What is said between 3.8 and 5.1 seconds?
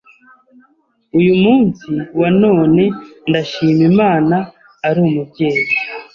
Imana ari